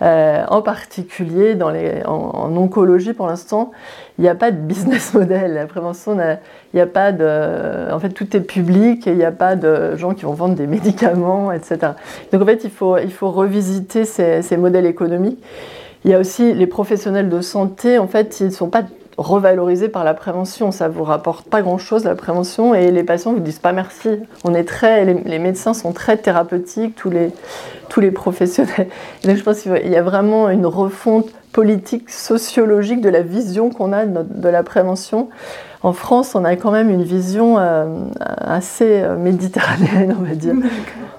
Euh, 0.00 0.44
en 0.48 0.62
particulier 0.62 1.56
dans 1.56 1.70
les, 1.70 2.04
en, 2.06 2.56
oncologie, 2.56 3.12
pour 3.12 3.26
l'instant, 3.26 3.72
il 4.18 4.22
n'y 4.22 4.28
a 4.28 4.36
pas 4.36 4.52
de 4.52 4.56
business 4.56 5.12
model. 5.14 5.54
La 5.54 5.66
prévention, 5.66 6.16
il 6.16 6.76
n'y 6.76 6.80
a 6.80 6.86
pas 6.86 7.10
de. 7.10 7.92
En 7.92 7.98
fait, 7.98 8.10
tout 8.10 8.36
est 8.36 8.40
public 8.40 9.08
et 9.08 9.10
il 9.10 9.16
n'y 9.16 9.24
a 9.24 9.32
pas 9.32 9.56
de 9.56 9.96
gens 9.96 10.14
qui 10.14 10.24
vont 10.24 10.34
vendre 10.34 10.54
des 10.54 10.66
médicaments, 10.68 11.50
etc. 11.50 11.92
Donc, 12.32 12.42
en 12.42 12.46
fait, 12.46 12.62
il 12.62 12.70
faut, 12.70 13.30
revisiter 13.30 14.04
ces, 14.04 14.42
ces 14.42 14.56
modèles 14.56 14.86
économiques. 14.86 15.42
Il 16.04 16.12
y 16.12 16.14
a 16.14 16.20
aussi 16.20 16.54
les 16.54 16.68
professionnels 16.68 17.28
de 17.28 17.40
santé, 17.40 17.98
en 17.98 18.06
fait, 18.06 18.38
ils 18.38 18.46
ne 18.46 18.52
sont 18.52 18.68
pas 18.68 18.82
revalorisé 19.18 19.88
par 19.88 20.04
la 20.04 20.14
prévention. 20.14 20.70
Ça 20.70 20.88
vous 20.88 21.04
rapporte 21.04 21.48
pas 21.48 21.60
grand-chose 21.60 22.04
la 22.04 22.14
prévention 22.14 22.74
et 22.74 22.90
les 22.90 23.02
patients 23.02 23.34
vous 23.34 23.40
disent 23.40 23.58
pas 23.58 23.72
merci. 23.72 24.20
On 24.44 24.54
est 24.54 24.64
très, 24.64 25.04
les, 25.04 25.38
médecins 25.38 25.74
sont 25.74 25.92
très 25.92 26.16
thérapeutiques, 26.16 26.94
tous 26.94 27.10
les, 27.10 27.32
tous 27.88 28.00
les 28.00 28.12
professionnels. 28.12 28.88
donc 29.24 29.36
je 29.36 29.42
pense 29.42 29.60
qu'il 29.60 29.88
y 29.88 29.96
a 29.96 30.02
vraiment 30.02 30.48
une 30.48 30.66
refonte 30.66 31.30
politique, 31.52 32.10
sociologique 32.10 33.00
de 33.00 33.08
la 33.08 33.22
vision 33.22 33.70
qu'on 33.70 33.92
a 33.92 34.06
de, 34.06 34.48
la 34.48 34.62
prévention. 34.62 35.28
En 35.82 35.92
France, 35.92 36.34
on 36.34 36.44
a 36.44 36.56
quand 36.56 36.72
même 36.72 36.90
une 36.90 37.04
vision 37.04 37.56
euh, 37.58 37.86
assez 38.20 39.00
euh, 39.00 39.16
méditerranéenne, 39.16 40.16
on 40.18 40.24
va 40.24 40.34
dire, 40.34 40.54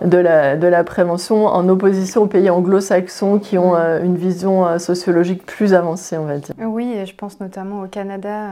de 0.03 0.17
la, 0.17 0.57
de 0.57 0.67
la 0.67 0.83
prévention, 0.83 1.45
en 1.45 1.69
opposition 1.69 2.23
aux 2.23 2.27
pays 2.27 2.49
anglo-saxons 2.49 3.39
qui 3.39 3.57
ont 3.57 3.75
euh, 3.75 4.03
une 4.03 4.17
vision 4.17 4.77
sociologique 4.77 5.45
plus 5.45 5.73
avancée, 5.73 6.17
on 6.17 6.25
va 6.25 6.37
dire. 6.37 6.53
Oui, 6.59 6.91
et 6.91 7.05
je 7.05 7.15
pense 7.15 7.39
notamment 7.39 7.83
au 7.83 7.87
Canada 7.87 8.49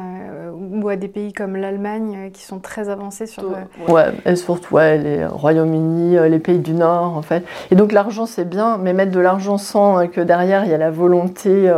ou 0.53 0.87
à 0.87 0.95
des 0.95 1.09
pays 1.09 1.33
comme 1.33 1.57
l'Allemagne 1.57 2.29
qui 2.31 2.43
sont 2.43 2.59
très 2.59 2.87
avancés 2.87 3.25
sur. 3.25 3.43
Ouais, 3.89 4.05
et 4.25 4.35
surtout 4.37 4.75
ouais, 4.75 4.97
les 4.97 5.25
Royaume-Uni, 5.25 6.17
les 6.29 6.39
pays 6.39 6.59
du 6.59 6.73
Nord, 6.73 7.17
en 7.17 7.21
fait. 7.21 7.43
Et 7.69 7.75
donc 7.75 7.91
l'argent, 7.91 8.25
c'est 8.25 8.47
bien, 8.47 8.77
mais 8.77 8.93
mettre 8.93 9.11
de 9.11 9.19
l'argent 9.19 9.57
sans 9.57 10.07
que 10.07 10.21
derrière 10.21 10.63
il 10.63 10.71
y 10.71 10.73
a 10.73 10.77
la 10.77 10.91
volonté 10.91 11.69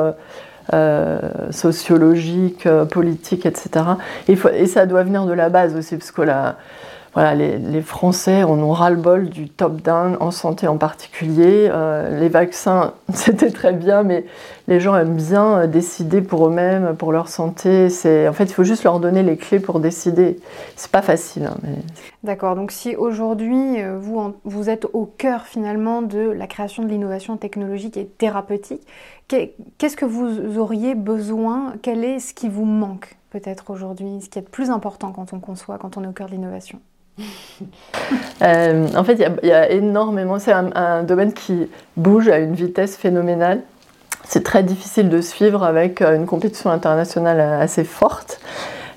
euh, 0.74 1.20
sociologique, 1.52 2.66
euh, 2.66 2.86
politique, 2.86 3.46
etc. 3.46 3.86
Et, 4.28 4.68
ça 4.68 4.86
doit 4.86 5.04
venir 5.04 5.26
de 5.26 5.34
la 5.34 5.50
base 5.50 5.76
aussi, 5.76 5.96
parce 5.98 6.12
que 6.12 6.22
voilà, 7.14 7.34
les, 7.34 7.82
Français 7.82 8.44
on 8.44 8.62
ont 8.62 8.72
ras-le-bol 8.72 9.30
du 9.30 9.50
top-down 9.50 10.18
en 10.20 10.30
santé 10.30 10.68
en 10.68 10.78
particulier. 10.78 11.70
Euh, 11.72 12.20
les 12.20 12.30
vaccins, 12.30 12.94
c'était 13.14 13.50
très 13.50 13.74
bien, 13.74 14.04
mais 14.04 14.26
les 14.68 14.80
gens 14.80 14.96
aiment 14.96 15.16
bien 15.16 15.66
décider 15.66 16.22
pour 16.22 16.48
eux-mêmes, 16.48 16.96
pour 16.96 17.12
leur 17.12 17.30
santé. 17.30 17.88
En 18.30 18.34
fait, 18.34 18.44
il 18.44 18.54
faut 18.54 18.64
juste 18.64 18.84
leur 18.84 19.00
donner 19.00 19.24
les 19.24 19.38
clés 19.38 19.60
pour 19.60 19.80
décider. 19.80 20.40
C'est 20.76 20.92
pas 20.92 21.02
facile. 21.02 21.46
Hein, 21.46 21.58
mais... 21.64 21.80
D'accord. 22.24 22.56
Donc, 22.56 22.72
si 22.72 22.96
aujourd'hui 22.98 23.82
euh, 23.82 23.98
vous, 23.98 24.36
vous 24.44 24.70
êtes 24.70 24.86
au 24.92 25.06
cœur 25.06 25.46
finalement 25.46 26.02
de 26.02 26.20
la 26.20 26.48
création 26.48 26.84
de 26.84 26.90
l'innovation 26.90 27.38
technologique 27.38 27.96
et 27.96 28.06
thérapeutique, 28.06 28.86
qu'est-ce 29.30 29.96
que 29.96 30.06
vous 30.06 30.58
auriez 30.58 30.96
besoin? 30.96 31.76
Quel 31.82 32.04
est 32.04 32.20
ce 32.20 32.34
qui 32.34 32.50
vous 32.50 32.66
manque 32.66 33.16
peut-être 33.30 33.70
aujourd'hui, 33.70 34.22
ce 34.22 34.30
qui 34.30 34.40
est 34.40 34.42
le 34.42 34.50
plus 34.50 34.70
important 34.70 35.12
quand 35.12 35.32
on 35.34 35.40
conçoit, 35.40 35.78
quand 35.78 35.96
on 35.96 36.04
est 36.04 36.08
au 36.08 36.12
cœur 36.12 36.28
de 36.28 36.34
l'innovation? 36.34 36.80
Euh, 38.42 38.88
en 38.96 39.04
fait, 39.04 39.22
il 39.44 39.50
y, 39.50 39.52
a 39.52 39.70
énormément. 39.70 40.40
C'est 40.40 40.54
un, 40.54 41.04
domaine 41.04 41.34
qui 41.34 41.70
bouge 41.98 42.30
à 42.30 42.40
une 42.40 42.54
vitesse 42.54 42.96
phénoménale. 42.96 43.62
C'est 44.24 44.44
très 44.44 44.64
difficile 44.64 45.10
de 45.10 45.20
suivre 45.20 45.64
avec 45.64 46.02
euh, 46.02 46.16
une 46.16 46.26
compétition 46.26 46.70
internationale 46.70 47.42
assez 47.42 47.84
forte. 47.84 48.40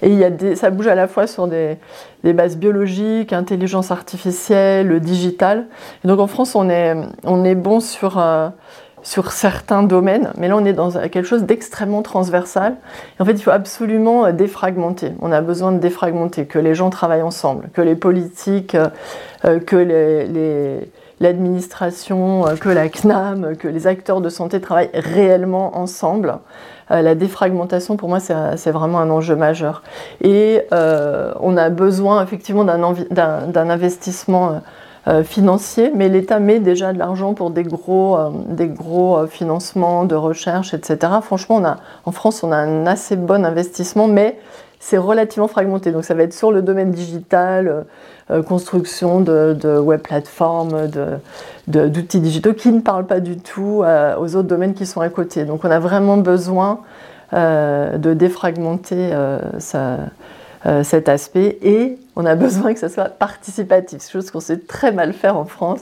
Et 0.02 0.09
il 0.09 0.18
y 0.18 0.25
a 0.25 0.30
des, 0.30 0.56
ça 0.56 0.71
bouge 0.71 0.88
à 0.88 0.94
la 0.94 1.06
fois 1.06 1.26
sur 1.26 1.47
des, 1.47 1.78
bases 2.25 2.56
biologiques, 2.56 3.32
intelligence 3.32 3.90
artificielle, 3.90 5.00
digital. 5.00 5.66
Et 6.04 6.09
donc 6.09 6.18
en 6.18 6.26
France, 6.26 6.54
on 6.54 6.68
est, 6.68 6.94
on 7.25 7.44
est 7.44 7.54
bon 7.54 7.80
sur. 7.80 8.18
Euh, 8.18 8.49
sur 9.04 9.32
certains 9.32 9.82
domaines, 9.82 10.32
mais 10.37 10.49
là 10.49 10.56
on 10.56 10.64
est 10.64 10.73
dans 10.73 10.92
quelque 10.92 11.25
chose 11.25 11.42
d'extrêmement 11.42 12.02
transversal. 12.02 12.76
en 13.18 13.25
fait, 13.25 13.32
il 13.32 13.42
faut 13.42 13.50
absolument 13.50 14.26
euh, 14.26 14.32
défragmenter. 14.32 15.12
On 15.21 15.32
a 15.32 15.40
besoin 15.40 15.73
de 15.73 15.78
défragmenter, 15.78 16.47
que 16.47 16.59
les 16.59 16.75
gens 16.75 16.88
travaillent 16.88 17.23
ensemble, 17.23 17.68
que 17.75 17.82
les 17.82 17.97
politiques, 17.97 18.76
euh, 19.44 19.59
que 19.59 19.76
les, 19.76 20.88
l'administration, 21.22 22.44
que 22.60 22.68
la 22.68 22.88
CNAM, 22.88 23.56
que 23.56 23.68
les 23.68 23.86
acteurs 23.86 24.20
de 24.20 24.28
santé 24.28 24.60
travaillent 24.60 24.90
réellement 24.92 25.76
ensemble. 25.78 26.38
la 26.90 27.14
défragmentation, 27.14 27.96
pour 27.96 28.08
moi, 28.08 28.20
c'est 28.20 28.70
vraiment 28.70 28.98
un 28.98 29.08
enjeu 29.08 29.36
majeur. 29.36 29.82
Et 30.22 30.62
on 30.70 31.56
a 31.56 31.70
besoin 31.70 32.22
effectivement 32.22 32.64
d'un 32.64 33.70
investissement 33.70 34.60
euh, 35.08 35.24
financier, 35.24 35.90
mais 35.92 36.08
l'État 36.08 36.38
met 36.38 36.60
déjà 36.60 36.92
de 36.92 36.98
l'argent 36.98 37.34
pour 37.34 37.50
des 37.50 37.64
gros, 37.64 38.16
euh, 38.16 38.30
des 38.46 38.68
gros 38.68 39.16
euh, 39.16 39.26
financements 39.26 40.04
de 40.04 40.14
recherche, 40.14 40.74
etc. 40.74 41.14
Franchement, 41.22 41.60
en 42.04 42.12
France, 42.12 42.44
on 42.44 42.52
a 42.52 42.56
un 42.56 42.86
assez 42.86 43.16
bon 43.16 43.44
investissement, 43.44 44.06
mais 44.06 44.38
c'est 44.84 44.98
relativement 44.98 45.46
fragmenté. 45.46 45.92
Donc 45.92 46.04
ça 46.04 46.14
va 46.14 46.24
être 46.24 46.34
sur 46.34 46.50
le 46.50 46.60
domaine 46.60 46.90
digital, 46.90 47.84
construction 48.48 49.20
de, 49.20 49.78
web 49.78 50.00
plateformes, 50.00 50.88
d'outils 51.68 52.20
digitaux 52.20 52.52
qui 52.52 52.72
ne 52.72 52.80
parlent 52.80 53.06
pas 53.06 53.20
du 53.20 53.36
tout 53.38 53.84
aux 54.18 54.36
autres 54.36 54.48
domaines 54.48 54.74
qui 54.74 54.84
sont 54.84 55.00
à 55.00 55.08
côté. 55.08 55.44
Donc 55.44 55.64
on 55.64 55.70
a 55.70 55.78
vraiment 55.78 56.16
besoin 56.16 56.80
de 57.32 58.12
défragmenter 58.12 59.12
ça 59.58 59.98
euh, 60.64 60.85
cet 60.85 61.09
aspect 61.09 61.59
et 61.62 61.99
on 62.14 62.25
a 62.25 62.35
besoin 62.37 62.73
que 62.73 62.78
ça 62.78 62.88
soit 62.88 63.09
participatif, 63.09 64.09
chose 64.09 64.31
qu'on 64.31 64.40
sait 64.40 64.59
très 64.59 64.92
mal 64.92 65.12
faire 65.12 65.37
en 65.37 65.45
France. 65.45 65.81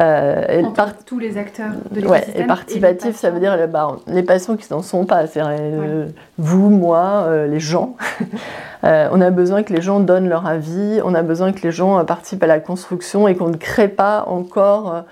Euh, 0.00 0.44
et 0.48 0.62
tous 1.06 1.18
les 1.18 1.38
acteurs 1.38 1.72
de 1.90 2.00
l'écosystème. 2.00 2.34
Ouais, 2.34 2.42
et 2.42 2.46
participatif, 2.46 3.16
ça 3.16 3.30
veut 3.30 3.40
dire 3.40 3.56
bah, 3.68 3.96
les 4.06 4.22
patients 4.22 4.56
qui 4.56 4.70
n'en 4.70 4.82
sont 4.82 5.06
pas, 5.06 5.26
c'est 5.26 5.40
euh, 5.42 6.06
vous, 6.38 6.68
moi, 6.68 7.28
les 7.46 7.60
gens. 7.60 7.96
on 8.82 9.20
a 9.20 9.30
besoin 9.30 9.62
que 9.62 9.72
les 9.72 9.80
gens 9.80 10.00
donnent 10.00 10.28
leur 10.28 10.46
avis, 10.46 11.00
on 11.02 11.14
a 11.14 11.22
besoin 11.22 11.52
que 11.52 11.62
les 11.62 11.72
gens 11.72 12.04
participent 12.04 12.42
à 12.42 12.46
la 12.46 12.60
construction 12.60 13.26
et 13.26 13.36
qu'on 13.36 13.48
ne 13.48 13.56
crée 13.56 13.88
pas 13.88 14.24
encore 14.28 15.04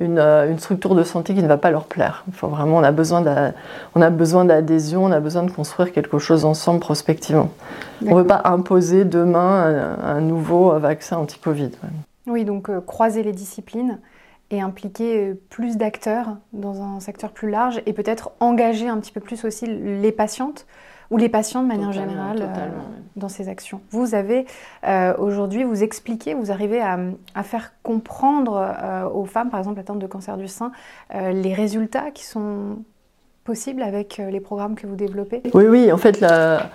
euh, 0.00 0.50
une, 0.50 0.58
structure 0.58 0.94
de 0.94 1.02
santé 1.02 1.34
qui 1.34 1.42
ne 1.42 1.48
va 1.48 1.56
pas 1.56 1.70
leur 1.70 1.84
plaire. 1.84 2.24
Il 2.28 2.34
faut 2.34 2.46
vraiment, 2.46 2.76
on 2.76 2.82
a 2.82 2.92
besoin 2.92 4.44
d'adhésion, 4.44 5.04
on 5.04 5.10
a 5.10 5.20
besoin 5.20 5.42
de 5.42 5.50
construire 5.50 5.92
quelque 5.92 6.18
chose 6.18 6.44
ensemble 6.44 6.80
prospectivement. 6.80 7.50
On 8.06 8.14
ne 8.14 8.20
veut 8.20 8.26
pas 8.26 8.42
imposer 8.44 9.04
demain 9.04 9.96
un, 10.02 10.20
nouveau 10.20 10.78
vaccin 10.78 11.16
anti-Covid. 11.16 11.72
Oui, 12.28 12.44
donc 12.44 12.68
euh, 12.68 12.80
croiser 12.80 13.22
les 13.22 13.32
disciplines 13.32 13.98
et 14.50 14.60
impliquer 14.60 15.18
euh, 15.18 15.40
plus 15.50 15.76
d'acteurs 15.76 16.36
dans 16.52 16.82
un 16.82 17.00
secteur 17.00 17.30
plus 17.30 17.50
large 17.50 17.82
et 17.86 17.92
peut-être 17.92 18.30
engager 18.40 18.88
un 18.88 18.98
petit 18.98 19.12
peu 19.12 19.20
plus 19.20 19.44
aussi 19.44 19.66
les 19.66 20.12
patientes 20.12 20.66
ou 21.10 21.16
les 21.16 21.28
patients 21.28 21.62
de 21.62 21.68
manière 21.68 21.92
générale 21.92 22.42
euh, 22.42 22.68
dans 23.16 23.28
ces 23.28 23.48
actions. 23.48 23.80
Vous 23.90 24.14
avez 24.14 24.46
euh, 24.86 25.14
aujourd'hui, 25.18 25.64
vous 25.64 25.82
expliquez, 25.82 26.34
vous 26.34 26.50
arrivez 26.50 26.80
à, 26.80 27.42
faire 27.42 27.72
comprendre 27.82 28.56
euh, 28.56 29.08
aux 29.08 29.24
femmes, 29.24 29.50
par 29.50 29.60
exemple 29.60 29.80
atteintes 29.80 29.98
de 29.98 30.06
cancer 30.06 30.36
du 30.36 30.48
sein, 30.48 30.72
les 31.14 31.54
résultats 31.54 32.10
qui 32.12 32.24
sont 32.24 32.78
possibles 33.44 33.82
avec 33.82 34.18
les 34.18 34.40
programmes 34.40 34.74
que 34.74 34.86
vous 34.86 34.96
développez? 34.96 35.42
Oui, 35.54 35.64
oui, 35.66 35.90
en 35.90 35.96
fait, 35.96 36.20
la... 36.20 36.66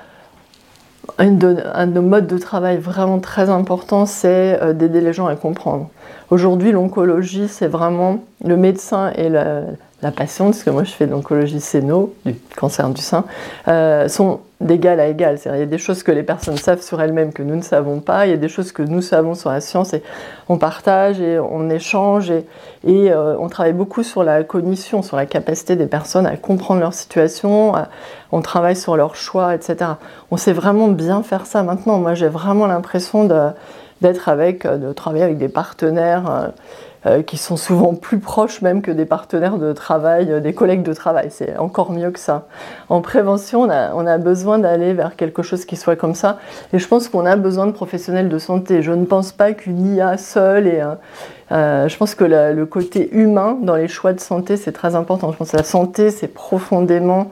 un, 1.19 1.31
de, 1.31 1.57
un, 1.73 1.85
de, 1.85 1.93
nos 1.93 2.01
modes 2.01 2.25
de 2.25 2.37
travail 2.39 2.77
vraiment 2.77 3.19
très 3.19 3.51
important, 3.51 4.07
c'est 4.07 4.73
d'aider 4.73 5.01
les 5.01 5.13
gens 5.13 5.27
à 5.27 5.35
comprendre. 5.35 5.89
Aujourd'hui, 6.31 6.71
l'oncologie, 6.71 7.47
c'est 7.47 7.67
vraiment 7.67 8.23
le 8.43 8.57
médecin 8.57 9.11
et 9.15 9.29
la, 9.29 9.61
la 10.03 10.11
patiente, 10.11 10.51
parce 10.51 10.63
que 10.63 10.69
moi 10.69 10.83
je 10.83 10.91
fais 10.91 11.05
de 11.05 11.11
l'oncologie 11.11 11.59
séno, 11.59 12.13
du 12.25 12.35
cancer 12.55 12.89
du 12.89 13.01
sein, 13.01 13.25
euh, 13.67 14.07
sont 14.07 14.41
d'égal 14.61 14.99
à 14.99 15.07
égal. 15.07 15.37
Il 15.45 15.59
y 15.59 15.61
a 15.61 15.65
des 15.65 15.77
choses 15.77 16.03
que 16.03 16.11
les 16.11 16.23
personnes 16.23 16.57
savent 16.57 16.81
sur 16.81 17.01
elles-mêmes 17.01 17.33
que 17.33 17.43
nous 17.43 17.55
ne 17.55 17.61
savons 17.61 17.99
pas, 17.99 18.25
il 18.25 18.29
y 18.29 18.33
a 18.33 18.37
des 18.37 18.47
choses 18.47 18.71
que 18.71 18.81
nous 18.81 19.01
savons 19.01 19.35
sur 19.35 19.49
la 19.49 19.61
science 19.61 19.93
et 19.93 20.03
on 20.47 20.57
partage 20.57 21.19
et 21.19 21.39
on 21.39 21.69
échange 21.69 22.31
et, 22.31 22.45
euh, 22.85 23.35
on 23.39 23.49
travaille 23.49 23.73
beaucoup 23.73 24.03
sur 24.03 24.23
la 24.23 24.43
cognition, 24.43 25.01
sur 25.01 25.17
la 25.17 25.25
capacité 25.25 25.75
des 25.75 25.87
personnes 25.87 26.25
à 26.25 26.37
comprendre 26.37 26.79
leur 26.79 26.93
situation, 26.93 27.73
on 28.31 28.41
travaille 28.41 28.75
sur 28.75 28.95
leurs 28.95 29.15
choix, 29.15 29.55
etc. 29.55 29.91
On 30.31 30.37
sait 30.37 30.53
vraiment 30.53 30.87
bien 30.87 31.23
faire 31.23 31.45
ça 31.45 31.63
maintenant. 31.63 31.99
Moi 31.99 32.13
j'ai 32.13 32.29
vraiment 32.29 32.67
l'impression 32.67 33.25
d'être 34.01 34.29
avec, 34.29 34.65
de 34.65 34.93
travailler 34.93 35.23
avec 35.23 35.37
des 35.37 35.49
partenaires. 35.49 36.29
Euh, 36.29 36.47
qui 37.25 37.37
sont 37.37 37.57
souvent 37.57 37.95
plus 37.95 38.19
proches 38.19 38.61
même 38.61 38.81
que 38.81 38.91
des 38.91 39.05
partenaires 39.05 39.57
de 39.57 39.73
travail, 39.73 40.31
euh, 40.31 40.39
des 40.39 40.53
collègues 40.53 40.83
de 40.83 40.93
travail. 40.93 41.27
C'est 41.31 41.57
encore 41.57 41.91
mieux 41.91 42.11
que 42.11 42.19
ça. 42.19 42.47
En 42.89 43.01
prévention, 43.01 43.63
on 43.63 43.69
a, 43.69 44.17
besoin 44.17 44.59
d'aller 44.59 44.93
vers 44.93 45.15
quelque 45.15 45.43
chose 45.43 45.65
qui 45.65 45.75
soit 45.75 45.95
comme 45.95 46.15
ça. 46.15 46.39
Et 46.71 46.79
je 46.79 46.87
pense 46.87 47.09
qu'on 47.09 47.25
a 47.25 47.35
besoin 47.35 47.65
de 47.65 47.71
professionnels 47.71 48.29
de 48.29 48.37
santé. 48.37 48.81
Je 48.81 48.91
ne 48.91 49.05
pense 49.05 49.31
pas 49.31 49.51
qu'une 49.53 49.95
IA 49.95 50.17
seule 50.17 50.67
et 50.67 50.81
euh, 51.51 51.87
je 51.87 51.97
pense 51.97 52.15
que 52.15 52.23
le 52.23 52.65
côté 52.65 53.13
humain 53.13 53.57
dans 53.61 53.75
les 53.75 53.87
choix 53.87 54.13
de 54.13 54.19
santé, 54.19 54.55
c'est 54.55 54.71
très 54.71 54.95
important. 54.95 55.31
Je 55.31 55.37
pense 55.37 55.51
que 55.51 55.57
la 55.57 55.63
santé, 55.63 56.09
c'est 56.09 56.27
profondément 56.27 57.31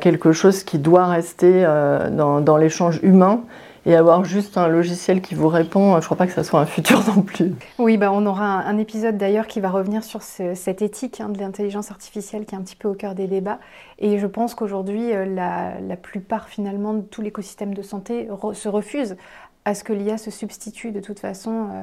quelque 0.00 0.30
chose 0.30 0.62
qui 0.62 0.78
doit 0.78 1.06
rester 1.06 1.66
dans 2.12 2.56
l'échange 2.56 3.00
humain 3.02 3.40
et 3.86 3.94
avoir 3.94 4.24
juste 4.24 4.56
un 4.56 4.68
logiciel 4.68 5.20
qui 5.20 5.34
vous 5.34 5.48
répond, 5.48 5.92
je 5.92 5.96
ne 5.96 6.04
crois 6.04 6.16
pas 6.16 6.26
que 6.26 6.32
ça 6.32 6.42
soit 6.42 6.60
un 6.60 6.66
futur 6.66 7.02
non 7.14 7.22
plus. 7.22 7.52
Oui, 7.78 7.96
bah 7.96 8.10
on 8.12 8.24
aura 8.26 8.44
un, 8.44 8.78
épisode 8.78 9.18
d'ailleurs 9.18 9.46
qui 9.46 9.60
va 9.60 9.70
revenir 9.70 10.02
sur 10.02 10.22
cette 10.22 10.82
éthique 10.82 11.20
hein, 11.20 11.28
de 11.28 11.38
l'intelligence 11.38 11.90
artificielle 11.90 12.46
qui 12.46 12.54
est 12.54 12.58
un 12.58 12.62
petit 12.62 12.76
peu 12.76 12.88
au 12.88 12.94
cœur 12.94 13.14
des 13.14 13.26
débats. 13.26 13.58
Et 13.98 14.18
je 14.18 14.26
pense 14.26 14.54
qu'aujourd'hui, 14.54 15.12
euh, 15.12 15.26
la, 15.26 15.96
plupart 15.96 16.48
finalement 16.48 16.94
de 16.94 17.02
tout 17.02 17.22
l'écosystème 17.22 17.74
de 17.74 17.82
santé 17.82 18.28
se 18.52 18.68
refuse 18.68 19.16
à 19.64 19.74
ce 19.74 19.84
que 19.84 19.92
l'IA 19.92 20.18
se 20.18 20.30
substitue 20.30 20.90
de 20.90 21.00
toute 21.00 21.20
façon 21.20 21.68
euh, 21.72 21.82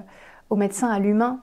au 0.49 0.55
médecin, 0.55 0.89
à 0.89 0.99
l'humain, 0.99 1.39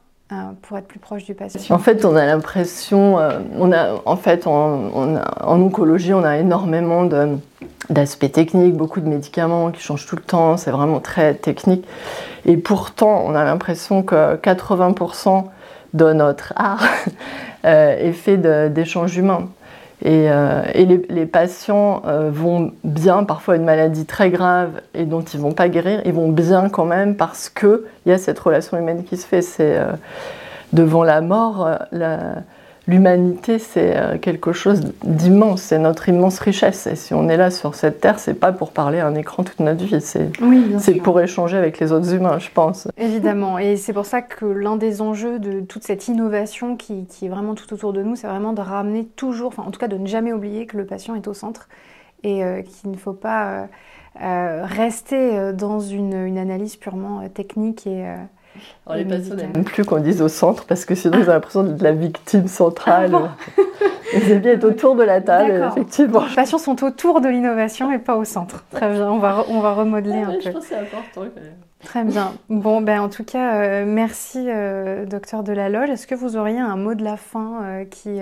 pour 0.62 0.76
être 0.76 0.86
plus 0.86 0.98
proche 0.98 1.24
du 1.24 1.34
patient. 1.34 1.74
En 1.74 1.78
fait, 1.78 2.04
on 2.04 2.14
a 2.14 2.26
l'impression, 2.26 3.18
euh, 3.18 3.40
on 3.56 3.72
a, 3.72 4.00
en 4.04 4.16
fait, 4.16 4.46
en 4.46 5.20
oncologie, 5.42 6.12
on 6.12 6.22
a 6.22 6.36
énormément 6.36 7.08
d'aspects 7.88 8.30
techniques, 8.30 8.74
beaucoup 8.74 9.00
de 9.00 9.08
médicaments 9.08 9.70
qui 9.70 9.80
changent 9.80 10.06
tout 10.06 10.16
le 10.16 10.22
temps, 10.22 10.56
c'est 10.56 10.70
vraiment 10.70 11.00
très 11.00 11.34
technique. 11.34 11.86
Et 12.44 12.56
pourtant, 12.56 13.24
on 13.26 13.34
a 13.34 13.44
l'impression 13.44 14.02
que 14.02 14.36
80% 14.36 15.44
de 15.94 16.12
notre 16.12 16.52
art 16.56 16.84
euh, 17.64 17.96
est 17.98 18.12
fait 18.12 18.36
d'échanges 18.70 19.16
humains. 19.16 19.48
Et, 20.02 20.30
euh, 20.30 20.62
les, 20.74 21.26
patients 21.26 22.02
euh, 22.06 22.30
vont 22.32 22.72
bien, 22.84 23.24
parfois 23.24 23.56
une 23.56 23.64
maladie 23.64 24.06
très 24.06 24.30
grave 24.30 24.80
et 24.94 25.04
dont 25.04 25.22
ils 25.22 25.40
vont 25.40 25.52
pas 25.52 25.68
guérir, 25.68 26.02
ils 26.04 26.12
vont 26.12 26.30
bien 26.30 26.68
quand 26.68 26.84
même 26.84 27.16
parce 27.16 27.48
qu'il 27.48 27.80
y 28.06 28.12
a 28.12 28.18
cette 28.18 28.38
relation 28.38 28.78
humaine 28.78 29.04
qui 29.04 29.16
se 29.16 29.26
fait. 29.26 29.42
C'est 29.42 29.78
devant 30.72 31.02
la 31.02 31.20
mort, 31.22 31.68
l'humanité, 32.88 33.58
c'est 33.58 33.96
euh, 33.96 34.18
quelque 34.18 34.52
chose 34.52 34.80
d'immense, 35.04 35.62
c'est 35.62 35.78
notre 35.78 36.08
immense 36.08 36.38
richesse. 36.40 36.86
Et 36.86 36.96
si 36.96 37.12
on 37.12 37.28
est 37.28 37.36
là 37.36 37.50
sur 37.50 37.74
cette 37.74 38.00
terre, 38.00 38.18
c'est 38.18 38.34
pas 38.34 38.50
pour 38.50 38.72
parler 38.72 38.98
à 38.98 39.06
un 39.06 39.14
écran 39.14 39.44
toute 39.44 39.60
notre 39.60 39.84
vie, 39.84 40.00
c'est 40.00 40.94
pour 41.02 41.20
échanger 41.20 41.58
avec 41.58 41.78
les 41.78 41.92
autres 41.92 42.12
humains, 42.14 42.38
je 42.38 42.48
pense. 42.50 42.88
Évidemment, 42.96 43.58
et 43.58 43.76
c'est 43.76 43.92
pour 43.92 44.06
ça 44.06 44.22
que 44.22 44.46
l'un 44.46 44.76
des 44.76 45.02
enjeux 45.02 45.38
de 45.38 45.60
toute 45.60 45.84
cette 45.84 46.08
innovation 46.08 46.76
qui, 46.76 47.06
est 47.22 47.28
vraiment 47.28 47.54
tout 47.54 47.72
autour 47.74 47.92
de 47.92 48.02
nous, 48.02 48.16
c'est 48.16 48.26
vraiment 48.26 48.54
de 48.54 48.62
ramener 48.62 49.04
toujours, 49.04 49.48
enfin 49.48 49.64
en 49.66 49.70
tout 49.70 49.78
cas 49.78 49.88
de 49.88 49.98
ne 49.98 50.06
jamais 50.06 50.32
oublier 50.32 50.64
que 50.64 50.78
le 50.78 50.86
patient 50.86 51.14
est 51.14 51.28
au 51.28 51.34
centre 51.34 51.68
et 52.24 52.42
euh, 52.42 52.62
qu'il 52.62 52.90
ne 52.90 52.96
faut 52.96 53.12
pas 53.12 53.68
euh, 54.22 54.64
rester 54.64 55.52
dans 55.52 55.78
une, 55.78 56.14
une, 56.14 56.38
analyse 56.38 56.76
purement 56.76 57.28
technique 57.28 57.86
et 57.86 58.06
les 58.94 59.04
patients 59.04 59.34
n'aiment 59.34 59.64
plus 59.64 59.84
qu'on 59.84 60.00
dise 60.00 60.22
au 60.22 60.28
centre 60.28 60.64
parce 60.66 60.84
que 60.84 60.94
sinon 60.94 61.18
ils 61.18 61.28
ont 61.28 61.32
l'impression 61.32 61.62
de 61.62 61.82
la 61.82 61.92
victime 61.92 62.48
centrale. 62.48 63.12
Ah 63.14 63.36
ils 64.14 64.40
bien 64.40 64.52
être 64.52 64.64
autour 64.64 64.96
de 64.96 65.02
la 65.02 65.20
table, 65.20 65.68
effectivement. 65.70 66.24
Les 66.28 66.34
patients 66.34 66.58
sont 66.58 66.82
autour 66.82 67.20
de 67.20 67.28
l'innovation 67.28 67.92
et 67.92 67.98
pas 67.98 68.16
au 68.16 68.24
centre. 68.24 68.64
Très 68.70 68.90
bien, 68.90 69.10
on 69.10 69.18
va, 69.18 69.44
on 69.48 69.60
va 69.60 69.74
remodeler 69.74 70.22
un 70.22 70.32
peu. 70.32 70.40
Je 70.40 70.50
pense 70.50 70.62
que 70.62 70.68
c'est 70.68 70.76
important 70.76 71.02
quand 71.14 71.42
même. 71.42 71.52
Très 71.84 72.04
bien. 72.04 72.32
Bon, 72.48 72.80
ben, 72.80 73.00
en 73.00 73.08
tout 73.08 73.24
cas, 73.24 73.60
euh, 73.60 73.84
merci, 73.86 74.46
euh, 74.48 75.06
docteur 75.06 75.44
Delaloge. 75.44 75.90
Est-ce 75.90 76.06
que 76.06 76.14
vous 76.14 76.36
auriez 76.36 76.58
un 76.58 76.76
mot 76.76 76.94
de 76.94 77.04
la 77.04 77.16
fin 77.16 77.62
euh, 77.62 77.84
qui, 77.84 78.18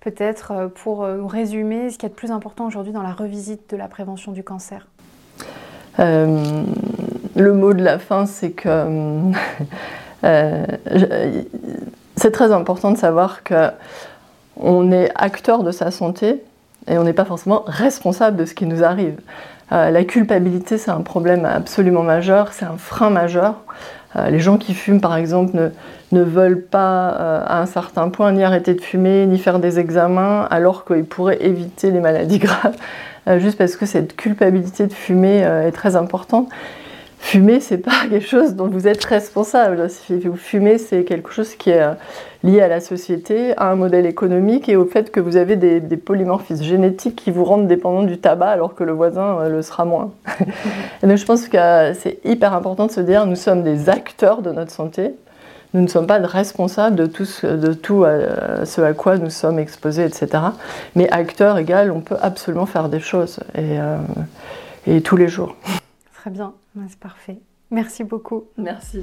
peut-être, 0.00 0.70
pour 0.74 1.04
résumer 1.04 1.90
ce 1.90 1.98
qui 1.98 2.06
est 2.06 2.10
de 2.10 2.14
plus 2.14 2.30
important 2.30 2.66
aujourd'hui 2.66 2.92
dans 2.92 3.02
la 3.02 3.12
revisite 3.12 3.70
de 3.70 3.76
la 3.76 3.88
prévention 3.88 4.32
du 4.32 4.44
cancer? 4.44 4.86
Le 7.36 7.52
mot 7.52 7.72
de 7.74 7.82
la 7.82 7.98
fin, 7.98 8.26
c'est 8.26 8.50
que 8.50 8.68
euh, 10.24 10.64
c'est 12.16 12.30
très 12.30 12.52
important 12.52 12.92
de 12.92 12.98
savoir 12.98 13.42
que 13.42 13.70
on 14.56 14.92
est 14.92 15.10
acteur 15.16 15.64
de 15.64 15.72
sa 15.72 15.90
santé 15.90 16.42
et 16.86 16.96
on 16.96 17.02
n'est 17.02 17.12
pas 17.12 17.24
forcément 17.24 17.64
responsable 17.66 18.36
de 18.36 18.44
ce 18.44 18.54
qui 18.54 18.66
nous 18.66 18.84
arrive. 18.84 19.16
Euh, 19.72 19.90
la 19.90 20.04
culpabilité, 20.04 20.78
c'est 20.78 20.92
un 20.92 21.00
problème 21.00 21.44
absolument 21.44 22.02
majeur, 22.02 22.52
c'est 22.52 22.66
un 22.66 22.76
frein 22.76 23.10
majeur. 23.10 23.54
Euh, 24.14 24.30
les 24.30 24.38
gens 24.38 24.58
qui 24.58 24.74
fument, 24.74 25.00
par 25.00 25.16
exemple, 25.16 25.72
ne 26.12 26.22
veulent 26.22 26.62
pas, 26.62 27.08
à 27.08 27.60
un 27.60 27.66
certain 27.66 28.10
point, 28.10 28.30
ni 28.30 28.44
arrêter 28.44 28.74
de 28.74 28.80
fumer, 28.80 29.26
ni 29.26 29.38
faire 29.38 29.58
des 29.58 29.80
examens, 29.80 30.46
alors 30.50 30.84
qu'ils 30.84 31.04
pourraient 31.04 31.42
éviter 31.44 31.90
les 31.90 31.98
maladies 31.98 32.38
graves, 32.38 32.76
juste 33.38 33.58
parce 33.58 33.74
que 33.74 33.86
cette 33.86 34.14
culpabilité 34.14 34.86
de 34.86 34.92
fumer 34.92 35.38
est 35.38 35.72
très 35.72 35.96
importante 35.96 36.48
fumer, 37.24 37.58
c'est 37.60 37.78
pas 37.78 37.90
quelque 38.10 38.26
chose 38.26 38.54
dont 38.54 38.68
vous 38.68 38.86
êtes 38.86 39.04
responsable. 39.04 39.88
Si 39.88 40.18
vous 40.18 40.36
fumez, 40.36 40.78
c'est 40.78 41.04
quelque 41.04 41.32
chose 41.32 41.54
qui 41.54 41.70
est 41.70 41.80
euh, 41.80 41.94
lié 42.42 42.60
à 42.60 42.68
la 42.68 42.80
société, 42.80 43.56
à 43.56 43.70
un 43.70 43.76
modèle 43.76 44.06
économique 44.06 44.68
et 44.68 44.76
au 44.76 44.84
fait 44.84 45.10
que 45.10 45.20
vous 45.20 45.36
avez 45.36 45.56
des, 45.56 45.96
polymorphismes 45.96 46.62
génétiques 46.62 47.16
qui 47.16 47.30
vous 47.30 47.44
rendent 47.44 47.66
dépendant 47.66 48.02
du 48.02 48.18
tabac 48.18 48.50
alors 48.50 48.74
que 48.74 48.84
le 48.84 48.92
voisin 48.92 49.38
euh, 49.40 49.48
le 49.48 49.62
sera 49.62 49.86
moins. 49.86 50.12
et 51.02 51.06
donc 51.06 51.16
je 51.16 51.24
pense 51.24 51.48
que 51.48 51.56
c'est 51.94 52.18
hyper 52.24 52.52
important 52.52 52.86
de 52.86 52.92
se 52.92 53.00
dire 53.00 53.26
nous 53.26 53.36
sommes 53.36 53.62
des 53.62 53.88
acteurs 53.88 54.42
de 54.42 54.52
notre 54.52 54.70
santé. 54.70 55.14
Nous 55.72 55.80
ne 55.80 55.88
sommes 55.88 56.06
pas 56.06 56.18
responsables 56.18 56.94
de 56.94 57.06
tout, 57.06 57.24
ce, 57.24 57.46
de 57.46 57.72
tout 57.72 58.04
euh, 58.04 58.64
ce 58.64 58.80
à 58.82 58.92
quoi 58.92 59.16
nous 59.16 59.30
sommes 59.30 59.58
exposés, 59.58 60.04
etc. 60.04 60.28
Mais 60.94 61.10
acteurs 61.10 61.58
égal, 61.58 61.90
on 61.90 62.00
peut 62.00 62.16
absolument 62.20 62.66
faire 62.66 62.88
des 62.88 63.00
choses 63.00 63.40
et, 63.56 63.78
et 64.86 65.00
tous 65.00 65.16
les 65.16 65.26
jours. 65.26 65.56
Très 66.14 66.30
bien, 66.30 66.52
c'est 66.88 66.98
parfait. 66.98 67.40
Merci 67.70 68.04
beaucoup. 68.04 68.44
Merci. 68.56 69.02